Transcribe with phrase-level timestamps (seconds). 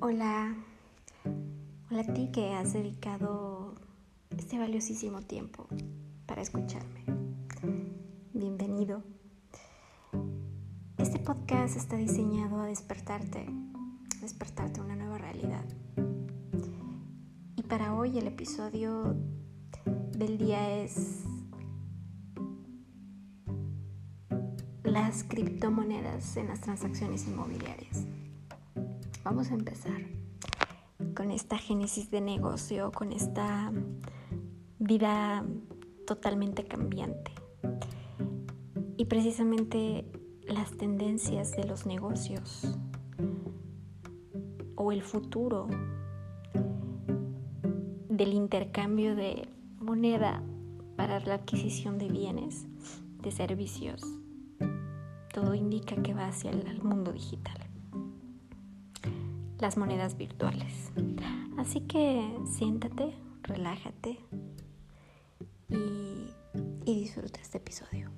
[0.00, 0.54] Hola,
[1.90, 3.74] hola a ti que has dedicado
[4.30, 5.66] este valiosísimo tiempo
[6.24, 7.04] para escucharme.
[8.32, 9.02] Bienvenido.
[10.98, 13.46] Este podcast está diseñado a despertarte,
[14.18, 15.64] a despertarte una nueva realidad.
[17.56, 19.16] Y para hoy el episodio
[20.12, 21.24] del día es
[24.84, 28.06] las criptomonedas en las transacciones inmobiliarias.
[29.30, 30.00] Vamos a empezar
[31.14, 33.70] con esta génesis de negocio, con esta
[34.78, 35.44] vida
[36.06, 37.32] totalmente cambiante.
[38.96, 40.06] Y precisamente
[40.46, 42.74] las tendencias de los negocios
[44.76, 45.66] o el futuro
[48.08, 49.46] del intercambio de
[49.78, 50.42] moneda
[50.96, 52.66] para la adquisición de bienes,
[53.20, 54.02] de servicios,
[55.34, 57.67] todo indica que va hacia el mundo digital
[59.60, 60.92] las monedas virtuales.
[61.58, 64.18] Así que siéntate, relájate
[65.68, 66.30] y,
[66.84, 68.10] y disfruta este episodio.